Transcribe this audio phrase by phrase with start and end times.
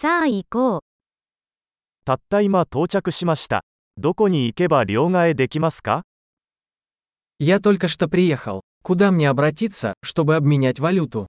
[0.00, 0.79] さあ行こう。
[2.05, 3.61] たった今到着しました。
[3.97, 6.01] どこに行けば両替できますか
[7.39, 8.61] Я только что приехал.
[8.83, 11.27] Куда мне обратиться, чтобы обменять валюту?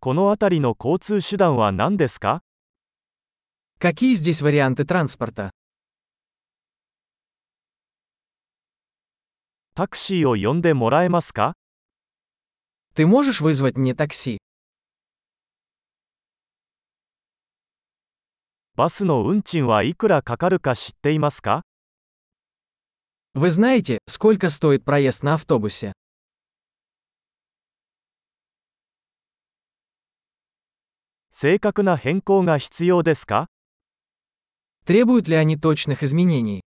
[0.00, 2.42] この辺りの交通手段は何ですか
[3.78, 5.50] Какие здесь варианты транспорта?
[9.75, 11.53] タクシーを呼んでもらえますか
[12.93, 14.37] Ты можешь вызвать мне такси?
[18.75, 21.63] バスの運賃はいくらかかるか知っていますか
[23.33, 25.93] Вы знаете, сколько стоит проезд на автобусе?
[31.29, 33.47] 正確な変更が必要ですか
[34.85, 36.61] Требуют ли они точных изменений?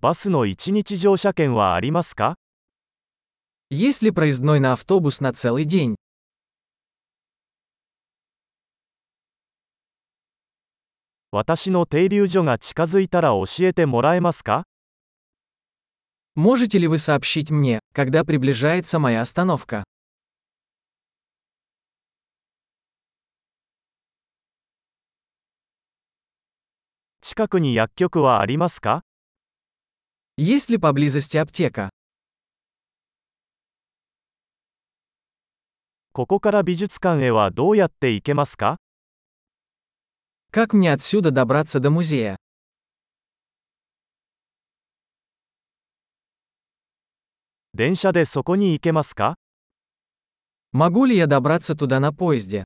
[0.00, 2.36] バスの1日乗車券はありますか
[3.70, 5.94] Есть ли проездной на автобус на целый день?
[11.30, 14.64] 私の停留所が近づいたら教えてもらえますか
[16.34, 19.84] Можете ли вы сообщить мне, когда приближается моя остановка?
[27.22, 29.02] 近くに薬局はありますか
[30.38, 31.90] Есть ли поблизости аптека?
[36.12, 38.78] ここから美術館へはどうやって行けますか
[40.50, 42.36] Как мне отсюда добраться до музея?
[47.74, 49.36] 電車でそこに行けますか
[50.72, 52.64] Могу ли я добраться туда на поезде?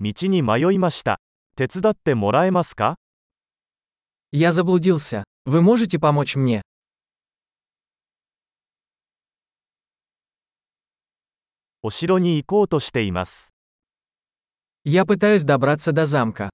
[0.00, 1.20] 道に迷いました。
[1.56, 2.96] 手伝ってもらえますか
[4.32, 5.24] Я заблудился.
[5.44, 6.62] Вы можете помочь мне?
[11.82, 13.54] お城に行こうとしています。
[14.84, 16.50] Я пытаюсь добраться до замка.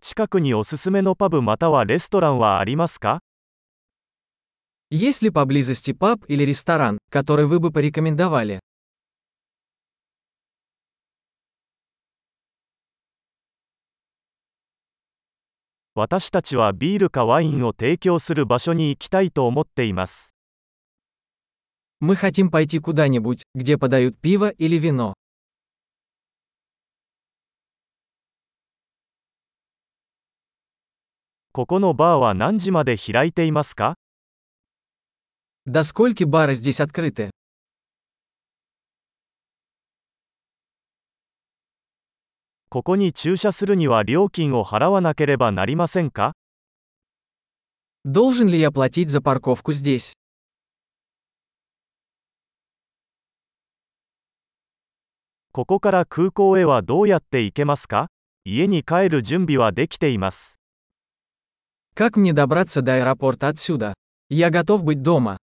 [0.00, 3.20] 近くにおすすめのパブまたはレストランはありますか
[4.90, 8.60] Есть ли поблизости паб или ресторан, который вы бы порекомендовали?
[15.96, 20.34] 私たちはビールかワインを提供する場所に行きたいと思っています。
[22.00, 25.14] Мы хотим пойти куда-нибудь, где подают пиво или вино.
[31.52, 33.96] ここのバーは何時まで開いていますか
[35.66, 37.30] До скольки бары здесь открыты?
[42.76, 46.32] ここに駐車するには料金を払わなければなりませんか
[48.04, 50.14] Должен ли я платить за парковку здесь?
[55.52, 58.08] ここから空港へはどうやって行けますか
[58.44, 60.58] 家に帰る準備はできています。
[61.94, 63.92] Как мне добраться до аэропорта отсюда?
[64.30, 65.36] Я готов быть дома.